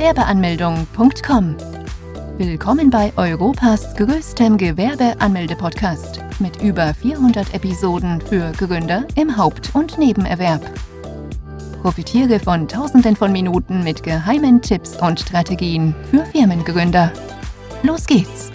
[0.00, 1.56] Gewerbeanmeldung.com.
[2.38, 10.62] Willkommen bei Europas größtem Gewerbeanmelde-Podcast mit über 400 Episoden für Gründer im Haupt- und Nebenerwerb.
[11.82, 17.12] Profitiere von Tausenden von Minuten mit geheimen Tipps und Strategien für Firmengründer.
[17.82, 18.50] Los geht's!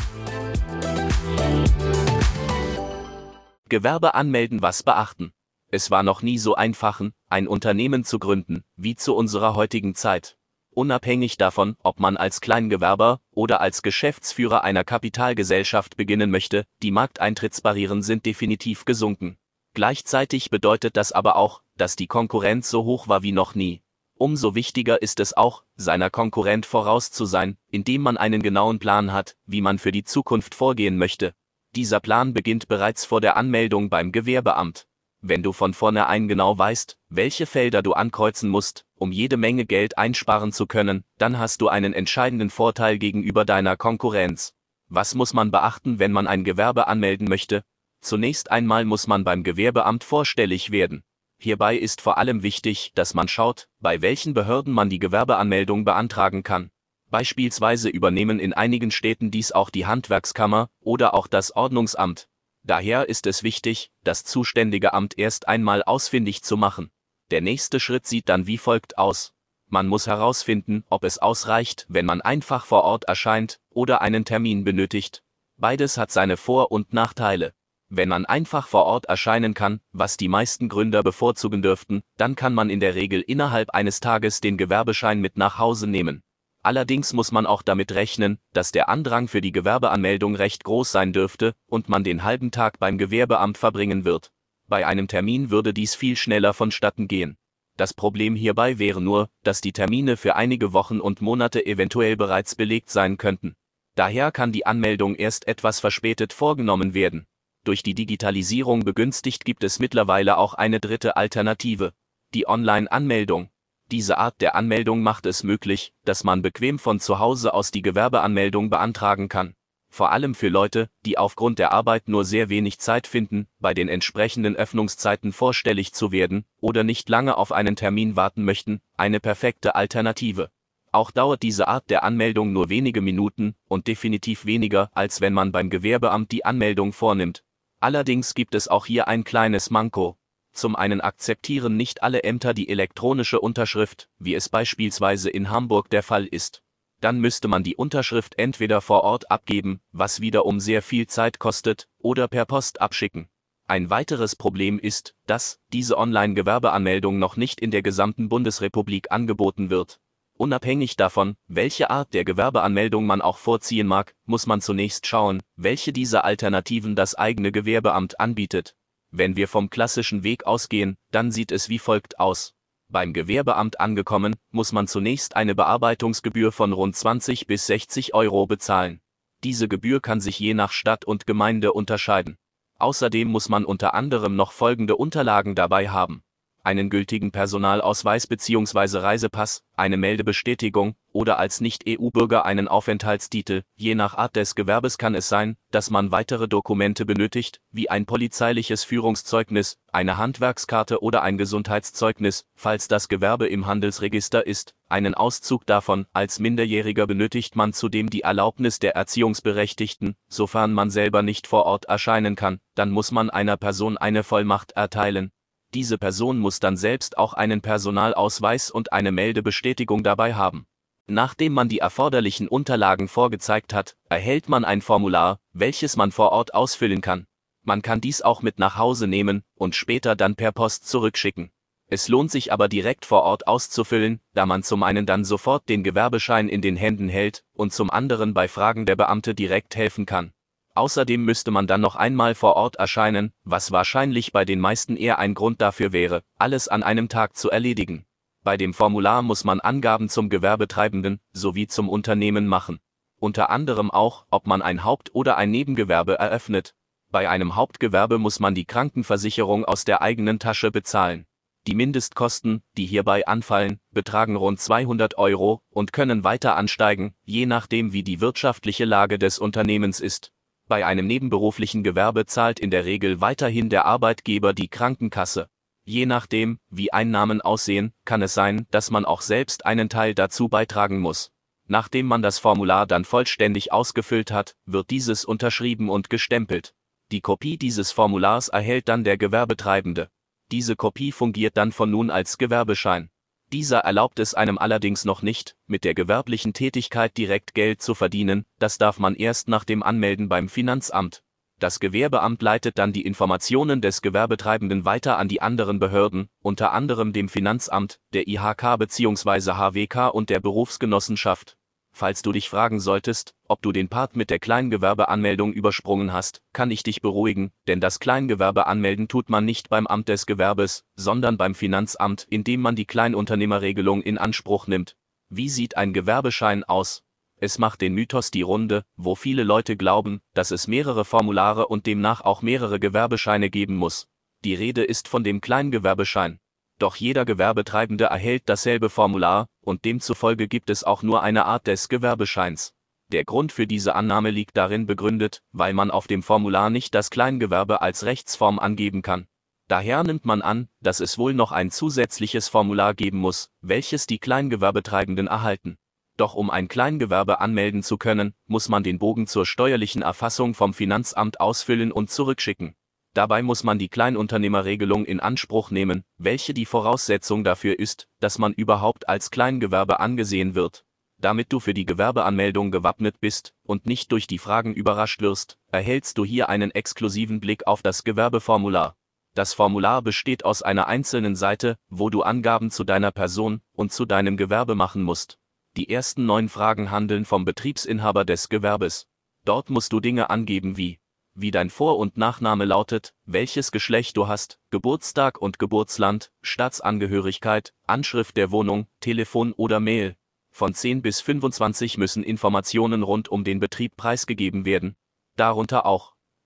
[3.70, 5.32] Gewerbe anmelden, was beachten.
[5.70, 10.38] Es war noch nie so einfach, ein Unternehmen zu gründen, wie zu unserer heutigen Zeit.
[10.75, 18.03] Unabhängig davon, ob man als Kleingewerber oder als Geschäftsführer einer Kapitalgesellschaft beginnen möchte, die Markteintrittsbarrieren
[18.03, 19.38] sind definitiv gesunken.
[19.73, 23.84] Gleichzeitig bedeutet das aber auch, dass die Konkurrenz so hoch war wie noch nie.
[24.17, 29.13] Umso wichtiger ist es auch, seiner Konkurrent voraus zu sein, indem man einen genauen Plan
[29.13, 31.34] hat, wie man für die Zukunft vorgehen möchte.
[31.73, 34.87] Dieser Plan beginnt bereits vor der Anmeldung beim Gewerbeamt.
[35.22, 39.98] Wenn du von vornherein genau weißt, welche Felder du ankreuzen musst, um jede Menge Geld
[39.98, 44.54] einsparen zu können, dann hast du einen entscheidenden Vorteil gegenüber deiner Konkurrenz.
[44.88, 47.63] Was muss man beachten, wenn man ein Gewerbe anmelden möchte?
[48.02, 51.04] Zunächst einmal muss man beim Gewerbeamt vorstellig werden.
[51.40, 56.44] Hierbei ist vor allem wichtig, dass man schaut, bei welchen Behörden man die Gewerbeanmeldung beantragen
[56.44, 56.70] kann.
[57.10, 62.27] Beispielsweise übernehmen in einigen Städten dies auch die Handwerkskammer oder auch das Ordnungsamt.
[62.68, 66.90] Daher ist es wichtig, das zuständige Amt erst einmal ausfindig zu machen.
[67.30, 69.34] Der nächste Schritt sieht dann wie folgt aus.
[69.68, 74.63] Man muss herausfinden, ob es ausreicht, wenn man einfach vor Ort erscheint oder einen Termin
[74.63, 75.22] benötigt.
[75.57, 77.53] Beides hat seine Vor- und Nachteile.
[77.90, 82.56] Wenn man einfach vor Ort erscheinen kann, was die meisten Gründer bevorzugen dürften, dann kann
[82.56, 86.24] man in der Regel innerhalb eines Tages den Gewerbeschein mit nach Hause nehmen.
[86.66, 91.13] Allerdings muss man auch damit rechnen, dass der Andrang für die Gewerbeanmeldung recht groß sein
[91.13, 94.31] dürfte und man den halben Tag beim Gewerbeamt verbringen wird.
[94.68, 97.38] Bei einem Termin würde dies viel schneller vonstatten gehen.
[97.78, 102.56] Das Problem hierbei wäre nur, dass die Termine für einige Wochen und Monate eventuell bereits
[102.56, 103.53] belegt sein könnten.
[103.94, 107.28] Daher kann die Anmeldung erst etwas verspätet vorgenommen werden.
[107.63, 111.94] Durch die Digitalisierung begünstigt gibt es mittlerweile auch eine dritte Alternative,
[112.34, 113.50] die Online-Anmeldung.
[113.91, 117.84] Diese Art der Anmeldung macht es möglich, dass man bequem von zu Hause aus die
[117.84, 119.56] Gewerbeanmeldung beantragen kann.
[119.90, 123.88] Vor allem für Leute, die aufgrund der Arbeit nur sehr wenig Zeit finden, bei den
[123.88, 129.75] entsprechenden Öffnungszeiten vorstellig zu werden oder nicht lange auf einen Termin warten möchten, eine perfekte
[129.75, 130.50] Alternative.
[130.91, 135.51] Auch dauert diese Art der Anmeldung nur wenige Minuten und definitiv weniger, als wenn man
[135.51, 137.44] beim Gewerbeamt die Anmeldung vornimmt.
[137.79, 140.18] Allerdings gibt es auch hier ein kleines Manko.
[140.55, 146.01] Zum einen akzeptieren nicht alle Ämter die elektronische Unterschrift, wie es beispielsweise in Hamburg der
[146.01, 146.63] Fall ist.
[147.01, 151.89] Dann müsste man die Unterschrift entweder vor Ort abgeben, was wiederum sehr viel Zeit kostet,
[151.99, 153.27] oder per Post abschicken.
[153.67, 159.99] Ein weiteres Problem ist, dass diese Online-Gewerbeanmeldung noch nicht in der gesamten Bundesrepublik angeboten wird.
[160.38, 165.91] Unabhängig davon, welche Art der Gewerbeanmeldung man auch vorziehen mag, muss man zunächst schauen, welche
[165.91, 168.75] dieser Alternativen das eigene Gewerbeamt anbietet.
[169.17, 172.53] Wenn wir vom klassischen Weg ausgehen, dann sieht es wie folgt aus.
[172.89, 178.99] Beim Gewerbeamt angekommen, muss man zunächst eine Bearbeitungsgebühr von rund 20 bis 60 Euro bezahlen.
[179.41, 182.37] Diese Gebühr kann sich je nach Stadt und Gemeinde unterscheiden.
[182.77, 186.21] Außerdem muss man unter anderem noch folgende Unterlagen dabei haben
[186.65, 188.97] einen gültigen Personalausweis bzw.
[188.97, 193.63] Reisepass, eine Meldebestätigung oder als Nicht-EU-Bürger einen Aufenthaltstitel.
[193.77, 198.05] Je nach Art des Gewerbes kann es sein, dass man weitere Dokumente benötigt, wie ein
[198.05, 204.75] polizeiliches Führungszeugnis, eine Handwerkskarte oder ein Gesundheitszeugnis, falls das Gewerbe im Handelsregister ist.
[204.89, 211.21] Einen Auszug davon, als Minderjähriger benötigt man zudem die Erlaubnis der Erziehungsberechtigten, sofern man selber
[211.21, 215.31] nicht vor Ort erscheinen kann, dann muss man einer Person eine Vollmacht erteilen,
[215.75, 220.67] diese Person muss dann selbst auch einen Personalausweis und eine Meldebestätigung dabei haben.
[221.07, 226.53] Nachdem man die erforderlichen Unterlagen vorgezeigt hat, erhält man ein Formular, welches man vor Ort
[226.55, 227.27] ausfüllen kann.
[227.63, 231.51] Man kann dies auch mit nach Hause nehmen und später dann per Post zurückschicken.
[231.88, 235.83] Es lohnt sich aber direkt vor Ort auszufüllen, da man zum einen dann sofort den
[235.83, 240.31] Gewerbeschein in den Händen hält und zum anderen bei Fragen der Beamte direkt helfen kann.
[240.74, 245.19] Außerdem müsste man dann noch einmal vor Ort erscheinen, was wahrscheinlich bei den meisten eher
[245.19, 248.06] ein Grund dafür wäre, alles an einem Tag zu erledigen.
[248.45, 252.77] Bei dem Formular muss man Angaben zum Gewerbetreibenden sowie zum Unternehmen machen.
[253.19, 256.75] Unter anderem auch, ob man ein Haupt- oder ein Nebengewerbe eröffnet.
[257.09, 261.25] Bei einem Hauptgewerbe muss man die Krankenversicherung aus der eigenen Tasche bezahlen.
[261.65, 267.94] Die Mindestkosten, die hierbei anfallen, betragen rund 200 Euro und können weiter ansteigen, je nachdem
[267.94, 270.31] wie die wirtschaftliche Lage des Unternehmens ist.
[270.68, 275.50] Bei einem nebenberuflichen Gewerbe zahlt in der Regel weiterhin der Arbeitgeber die Krankenkasse.
[275.85, 280.49] Je nachdem, wie Einnahmen aussehen, kann es sein, dass man auch selbst einen Teil dazu
[280.49, 281.31] beitragen muss.
[281.67, 286.73] Nachdem man das Formular dann vollständig ausgefüllt hat, wird dieses unterschrieben und gestempelt.
[287.11, 290.09] Die Kopie dieses Formulars erhält dann der Gewerbetreibende.
[290.51, 293.09] Diese Kopie fungiert dann von nun als Gewerbeschein.
[293.51, 298.45] Dieser erlaubt es einem allerdings noch nicht, mit der gewerblichen Tätigkeit direkt Geld zu verdienen,
[298.57, 301.23] das darf man erst nach dem Anmelden beim Finanzamt.
[301.57, 307.13] Das Gewerbeamt leitet dann die Informationen des Gewerbetreibenden weiter an die anderen Behörden, unter anderem
[307.13, 309.54] dem Finanzamt, der IHK bzw.
[309.54, 311.57] HWK und der Berufsgenossenschaft.
[311.94, 316.69] Falls du dich fragen solltest, ob du den Part mit der Kleingewerbeanmeldung übersprungen hast, kann
[316.69, 321.38] ich dich beruhigen, denn das Kleingewerbe anmelden tut man nicht beim Amt des Gewerbes, sondern
[321.38, 324.98] beim Finanzamt, indem man die Kleinunternehmerregelung in Anspruch nimmt.
[325.30, 327.05] Wie sieht ein Gewerbeschein aus?
[327.37, 331.85] Es macht den Mythos die Runde, wo viele Leute glauben, dass es mehrere Formulare und
[331.85, 334.07] demnach auch mehrere Gewerbescheine geben muss.
[334.43, 336.39] Die Rede ist von dem Kleingewerbeschein.
[336.79, 341.89] Doch jeder Gewerbetreibende erhält dasselbe Formular, und demzufolge gibt es auch nur eine Art des
[341.89, 342.73] Gewerbescheins.
[343.11, 347.09] Der Grund für diese Annahme liegt darin begründet, weil man auf dem Formular nicht das
[347.09, 349.27] Kleingewerbe als Rechtsform angeben kann.
[349.67, 354.19] Daher nimmt man an, dass es wohl noch ein zusätzliches Formular geben muss, welches die
[354.19, 355.77] Kleingewerbetreibenden erhalten.
[356.17, 360.73] Doch um ein Kleingewerbe anmelden zu können, muss man den Bogen zur steuerlichen Erfassung vom
[360.73, 362.75] Finanzamt ausfüllen und zurückschicken.
[363.13, 368.53] Dabei muss man die Kleinunternehmerregelung in Anspruch nehmen, welche die Voraussetzung dafür ist, dass man
[368.53, 370.85] überhaupt als Kleingewerbe angesehen wird.
[371.17, 376.18] Damit du für die Gewerbeanmeldung gewappnet bist und nicht durch die Fragen überrascht wirst, erhältst
[376.18, 378.97] du hier einen exklusiven Blick auf das Gewerbeformular.
[379.33, 384.06] Das Formular besteht aus einer einzelnen Seite, wo du Angaben zu deiner Person und zu
[384.06, 385.39] deinem Gewerbe machen musst.
[385.77, 389.07] Die ersten neun Fragen handeln vom Betriebsinhaber des Gewerbes.
[389.44, 391.00] Dort musst du Dinge angeben wie
[391.38, 398.38] wie dein Vor- und Nachname lautet, welches Geschlecht du hast, Geburtstag und Geburtsland, Staatsangehörigkeit, Anschrift
[398.38, 400.16] der Wohnung, Telefon oder Mail.
[400.50, 404.95] Von 10 bis 25 müssen Informationen rund um den Betrieb preisgegeben werden.
[405.36, 406.14] Darunter auch,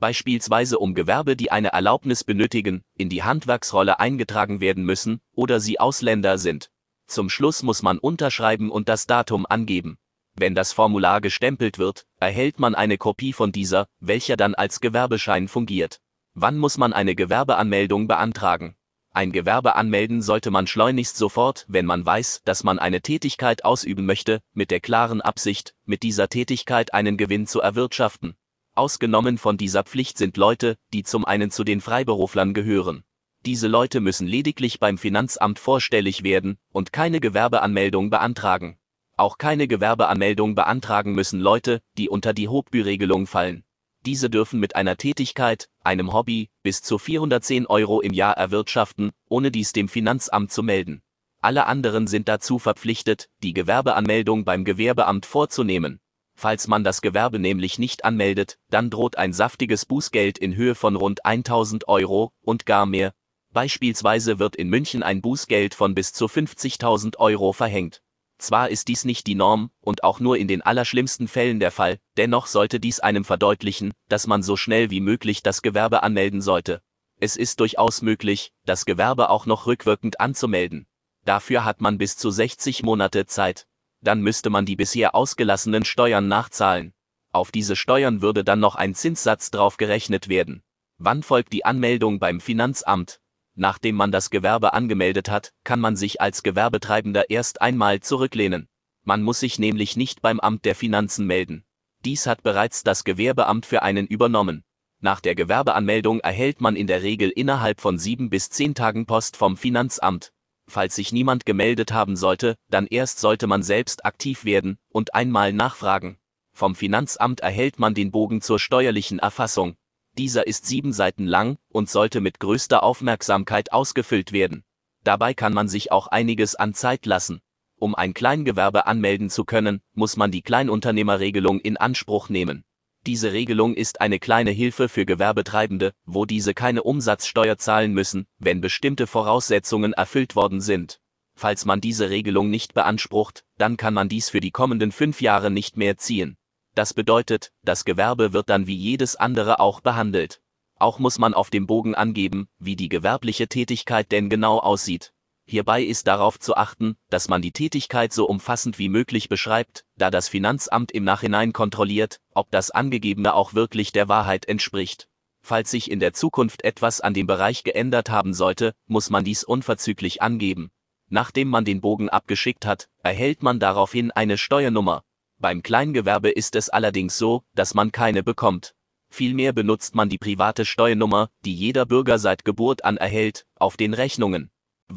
[0.00, 5.80] Beispielsweise um Gewerbe, die eine Erlaubnis benötigen, in die Handwerksrolle eingetragen werden müssen oder sie
[5.80, 6.70] Ausländer sind.
[7.08, 9.98] Zum Schluss muss man unterschreiben und das Datum angeben.
[10.34, 15.48] Wenn das Formular gestempelt wird, erhält man eine Kopie von dieser, welcher dann als Gewerbeschein
[15.48, 16.00] fungiert.
[16.34, 18.76] Wann muss man eine Gewerbeanmeldung beantragen?
[19.12, 24.06] Ein Gewerbe anmelden sollte man schleunigst sofort, wenn man weiß, dass man eine Tätigkeit ausüben
[24.06, 28.36] möchte, mit der klaren Absicht, mit dieser Tätigkeit einen Gewinn zu erwirtschaften.
[28.78, 33.02] Ausgenommen von dieser Pflicht sind Leute, die zum einen zu den Freiberuflern gehören.
[33.44, 38.78] Diese Leute müssen lediglich beim Finanzamt vorstellig werden und keine Gewerbeanmeldung beantragen.
[39.16, 43.64] Auch keine Gewerbeanmeldung beantragen müssen Leute, die unter die Hochbüregelung fallen.
[44.06, 49.50] Diese dürfen mit einer Tätigkeit, einem Hobby, bis zu 410 Euro im Jahr erwirtschaften, ohne
[49.50, 51.02] dies dem Finanzamt zu melden.
[51.40, 55.98] Alle anderen sind dazu verpflichtet, die Gewerbeanmeldung beim Gewerbeamt vorzunehmen.
[56.40, 60.94] Falls man das Gewerbe nämlich nicht anmeldet, dann droht ein saftiges Bußgeld in Höhe von
[60.94, 63.12] rund 1000 Euro und gar mehr.
[63.52, 68.02] Beispielsweise wird in München ein Bußgeld von bis zu 50.000 Euro verhängt.
[68.38, 71.98] Zwar ist dies nicht die Norm und auch nur in den allerschlimmsten Fällen der Fall,
[72.16, 76.82] dennoch sollte dies einem verdeutlichen, dass man so schnell wie möglich das Gewerbe anmelden sollte.
[77.18, 80.86] Es ist durchaus möglich, das Gewerbe auch noch rückwirkend anzumelden.
[81.24, 83.66] Dafür hat man bis zu 60 Monate Zeit.
[84.00, 86.92] Dann müsste man die bisher ausgelassenen Steuern nachzahlen.
[87.32, 90.62] Auf diese Steuern würde dann noch ein Zinssatz drauf gerechnet werden.
[90.98, 93.20] Wann folgt die Anmeldung beim Finanzamt?
[93.54, 98.68] Nachdem man das Gewerbe angemeldet hat, kann man sich als Gewerbetreibender erst einmal zurücklehnen.
[99.04, 101.64] Man muss sich nämlich nicht beim Amt der Finanzen melden.
[102.04, 104.64] Dies hat bereits das Gewerbeamt für einen übernommen.
[105.00, 109.36] Nach der Gewerbeanmeldung erhält man in der Regel innerhalb von sieben bis zehn Tagen Post
[109.36, 110.32] vom Finanzamt.
[110.68, 115.54] Falls sich niemand gemeldet haben sollte, dann erst sollte man selbst aktiv werden und einmal
[115.54, 116.18] nachfragen.
[116.52, 119.76] Vom Finanzamt erhält man den Bogen zur steuerlichen Erfassung.
[120.18, 124.64] Dieser ist sieben Seiten lang und sollte mit größter Aufmerksamkeit ausgefüllt werden.
[125.04, 127.40] Dabei kann man sich auch einiges an Zeit lassen.
[127.76, 132.64] Um ein Kleingewerbe anmelden zu können, muss man die Kleinunternehmerregelung in Anspruch nehmen.
[133.08, 138.60] Diese Regelung ist eine kleine Hilfe für Gewerbetreibende, wo diese keine Umsatzsteuer zahlen müssen, wenn
[138.60, 141.00] bestimmte Voraussetzungen erfüllt worden sind.
[141.34, 145.50] Falls man diese Regelung nicht beansprucht, dann kann man dies für die kommenden fünf Jahre
[145.50, 146.36] nicht mehr ziehen.
[146.74, 150.42] Das bedeutet, das Gewerbe wird dann wie jedes andere auch behandelt.
[150.74, 155.14] Auch muss man auf dem Bogen angeben, wie die gewerbliche Tätigkeit denn genau aussieht.
[155.50, 160.10] Hierbei ist darauf zu achten, dass man die Tätigkeit so umfassend wie möglich beschreibt, da
[160.10, 165.08] das Finanzamt im Nachhinein kontrolliert, ob das Angegebene auch wirklich der Wahrheit entspricht.
[165.40, 169.42] Falls sich in der Zukunft etwas an dem Bereich geändert haben sollte, muss man dies
[169.42, 170.70] unverzüglich angeben.
[171.08, 175.02] Nachdem man den Bogen abgeschickt hat, erhält man daraufhin eine Steuernummer.
[175.38, 178.74] Beim Kleingewerbe ist es allerdings so, dass man keine bekommt.
[179.08, 183.94] Vielmehr benutzt man die private Steuernummer, die jeder Bürger seit Geburt an erhält, auf den
[183.94, 184.50] Rechnungen.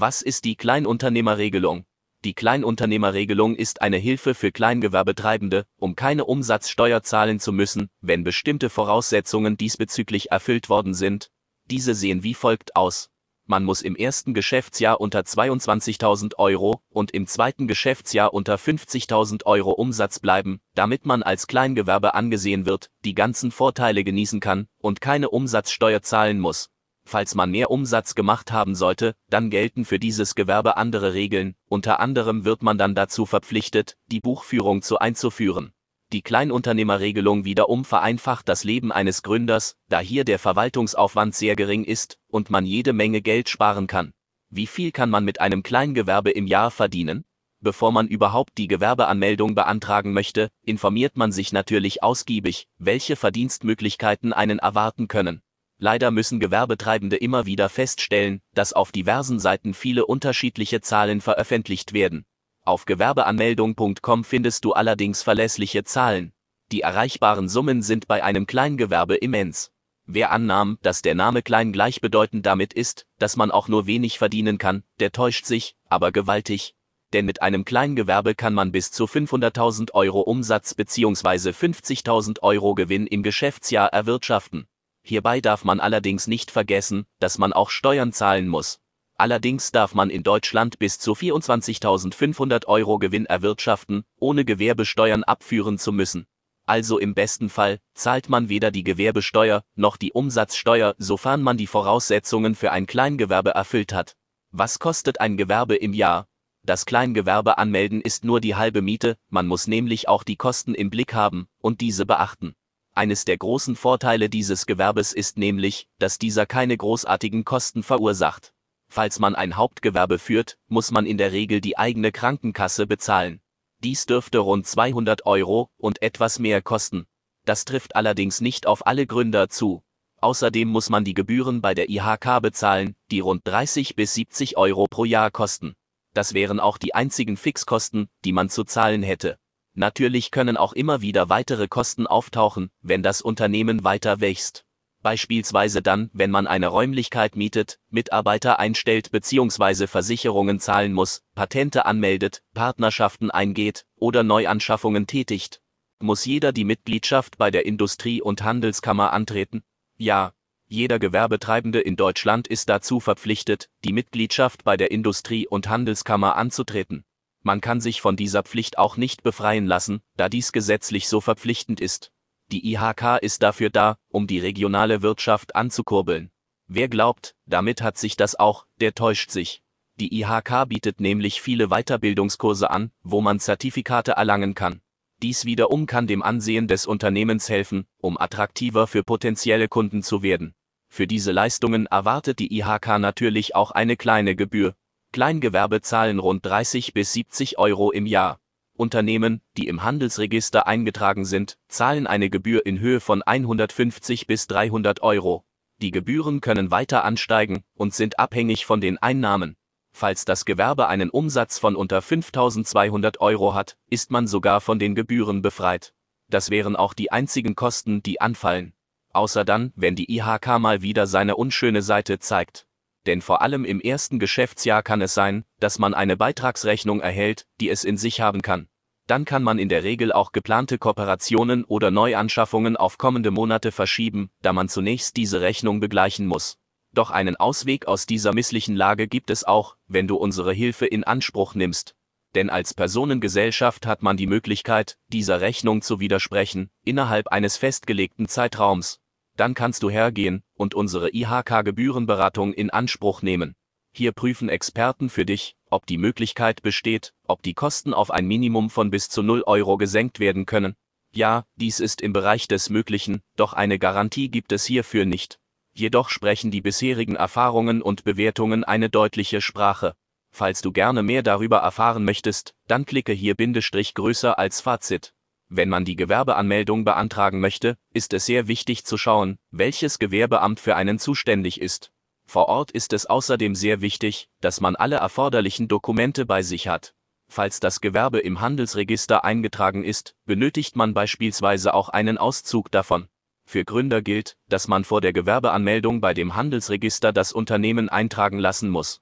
[0.04, 1.86] Was ist die Kleinunternehmerregelung?
[2.24, 8.72] Die Kleinunternehmerregelung ist eine Hilfe für Kleingewerbetreibende, um keine Umsatzsteuer zahlen zu müssen, wenn bestimmte
[8.72, 11.30] Voraussetzungen diesbezüglich erfüllt worden sind.
[11.70, 13.12] Diese sehen wie folgt aus.
[13.46, 19.70] Man muss im ersten Geschäftsjahr unter 22.000 Euro und im zweiten Geschäftsjahr unter 50.000 Euro
[19.70, 25.30] Umsatz bleiben, damit man als Kleingewerbe angesehen wird, die ganzen Vorteile genießen kann und keine
[25.30, 26.72] Umsatzsteuer zahlen muss.
[27.04, 32.00] Falls man mehr Umsatz gemacht haben sollte, dann gelten für dieses Gewerbe andere Regeln, unter
[32.00, 35.74] anderem wird man dann dazu verpflichtet, die Buchführung zu einzuführen.
[36.14, 42.20] Die Kleinunternehmerregelung wiederum vereinfacht das Leben eines Gründers, da hier der Verwaltungsaufwand sehr gering ist
[42.28, 44.14] und man jede Menge Geld sparen kann.
[44.50, 47.24] Wie viel kann man mit einem Kleingewerbe im Jahr verdienen?
[47.62, 54.60] Bevor man überhaupt die Gewerbeanmeldung beantragen möchte, informiert man sich natürlich ausgiebig, welche Verdienstmöglichkeiten einen
[54.60, 55.42] erwarten können.
[55.84, 62.24] Leider müssen Gewerbetreibende immer wieder feststellen, dass auf diversen Seiten viele unterschiedliche Zahlen veröffentlicht werden.
[62.64, 66.34] Auf gewerbeanmeldung.com findest du allerdings verlässliche Zahlen.
[66.72, 69.72] Die erreichbaren Summen sind bei einem Kleingewerbe immens.
[70.06, 74.60] Wer annahm, dass der Name klein gleichbedeutend damit ist, dass man auch nur wenig verdienen
[74.60, 76.76] kann, der täuscht sich, aber gewaltig.
[77.12, 81.50] Denn mit einem Kleingewerbe kann man bis zu 500.000 Euro Umsatz bzw.
[81.50, 84.68] 50.000 Euro Gewinn im Geschäftsjahr erwirtschaften.
[85.04, 88.80] Hierbei darf man allerdings nicht vergessen, dass man auch Steuern zahlen muss.
[89.16, 95.92] Allerdings darf man in Deutschland bis zu 24.500 Euro Gewinn erwirtschaften, ohne Gewerbesteuern abführen zu
[95.92, 96.26] müssen.
[96.66, 101.68] Also im besten Fall zahlt man weder die Gewerbesteuer noch die Umsatzsteuer, sofern man die
[101.68, 104.16] Voraussetzungen für ein Kleingewerbe erfüllt hat.
[104.52, 106.28] Was kostet ein Gewerbe im Jahr?
[106.64, 110.90] Das Kleingewerbe anmelden ist nur die halbe Miete, man muss nämlich auch die Kosten im
[110.90, 112.56] Blick haben und diese beachten.
[113.02, 118.54] Eines der großen Vorteile dieses Gewerbes ist nämlich, dass dieser keine großartigen Kosten verursacht.
[118.90, 123.42] Falls man ein Hauptgewerbe führt, muss man in der Regel die eigene Krankenkasse bezahlen.
[123.80, 127.08] Dies dürfte rund 200 Euro und etwas mehr kosten.
[127.44, 129.82] Das trifft allerdings nicht auf alle Gründer zu.
[130.18, 134.86] Außerdem muss man die Gebühren bei der IHK bezahlen, die rund 30 bis 70 Euro
[134.86, 135.74] pro Jahr kosten.
[136.14, 139.40] Das wären auch die einzigen Fixkosten, die man zu zahlen hätte.
[139.74, 144.66] Natürlich können auch immer wieder weitere Kosten auftauchen, wenn das Unternehmen weiter wächst.
[145.02, 149.88] Beispielsweise dann, wenn man eine Räumlichkeit mietet, Mitarbeiter einstellt bzw.
[149.88, 155.62] Versicherungen zahlen muss, Patente anmeldet, Partnerschaften eingeht oder Neuanschaffungen tätigt.
[156.00, 159.64] Muss jeder die Mitgliedschaft bei der Industrie- und Handelskammer antreten?
[159.98, 160.34] Ja,
[160.68, 167.04] jeder Gewerbetreibende in Deutschland ist dazu verpflichtet, die Mitgliedschaft bei der Industrie- und Handelskammer anzutreten.
[167.44, 171.82] Man kann sich von dieser Pflicht auch nicht befreien lassen, da dies gesetzlich so verpflichtend
[171.82, 172.12] ist.
[172.52, 176.30] Die IHK ist dafür da, um die regionale Wirtschaft anzukurbeln.
[176.68, 179.64] Wer glaubt, damit hat sich das auch, der täuscht sich.
[180.00, 184.82] Die IHK bietet nämlich viele Weiterbildungskurse an, wo man Zertifikate erlangen kann.
[185.22, 190.54] Dies wiederum kann dem Ansehen des Unternehmens helfen, um attraktiver für potenzielle Kunden zu werden.
[190.88, 194.76] Für diese Leistungen erwartet die IHK natürlich auch eine kleine Gebühr,
[195.12, 198.40] Kleingewerbe zahlen rund 30 bis 70 Euro im Jahr.
[198.78, 205.02] Unternehmen, die im Handelsregister eingetragen sind, zahlen eine Gebühr in Höhe von 150 bis 300
[205.02, 205.44] Euro.
[205.82, 209.58] Die Gebühren können weiter ansteigen und sind abhängig von den Einnahmen.
[209.92, 214.96] Falls das Gewerbe einen Umsatz von unter 5200 Euro hat, ist man sogar von den
[214.96, 215.94] Gebühren befreit.
[216.30, 218.72] Das wären auch die einzigen Kosten, die anfallen.
[219.12, 222.66] Außer dann, wenn die IHK mal wieder seine unschöne Seite zeigt
[223.06, 227.70] denn vor allem im ersten Geschäftsjahr kann es sein, dass man eine Beitragsrechnung erhält, die
[227.70, 228.68] es in sich haben kann.
[229.08, 234.30] Dann kann man in der Regel auch geplante Kooperationen oder Neuanschaffungen auf kommende Monate verschieben,
[234.42, 236.58] da man zunächst diese Rechnung begleichen muss.
[236.94, 241.04] Doch einen Ausweg aus dieser misslichen Lage gibt es auch, wenn du unsere Hilfe in
[241.04, 241.96] Anspruch nimmst.
[242.36, 249.02] Denn als Personengesellschaft hat man die Möglichkeit, dieser Rechnung zu widersprechen, innerhalb eines festgelegten Zeitraums,
[249.36, 253.56] dann kannst du hergehen und unsere IHK-Gebührenberatung in Anspruch nehmen.
[253.94, 258.70] Hier prüfen Experten für dich, ob die Möglichkeit besteht, ob die Kosten auf ein Minimum
[258.70, 260.76] von bis zu 0 Euro gesenkt werden können.
[261.14, 265.40] Ja, dies ist im Bereich des Möglichen, doch eine Garantie gibt es hierfür nicht.
[265.74, 269.96] Jedoch sprechen die bisherigen Erfahrungen und Bewertungen eine deutliche Sprache.
[270.32, 275.14] Falls du gerne mehr darüber erfahren möchtest, dann klicke hier Bindestrich größer als Fazit.
[275.54, 280.78] Wenn man die Gewerbeanmeldung beantragen möchte, ist es sehr wichtig zu schauen, welches Gewerbeamt für
[280.78, 281.92] einen zuständig ist.
[282.26, 286.94] Vor Ort ist es außerdem sehr wichtig, dass man alle erforderlichen Dokumente bei sich hat.
[287.28, 293.10] Falls das Gewerbe im Handelsregister eingetragen ist, benötigt man beispielsweise auch einen Auszug davon.
[293.44, 298.70] Für Gründer gilt, dass man vor der Gewerbeanmeldung bei dem Handelsregister das Unternehmen eintragen lassen
[298.70, 299.02] muss.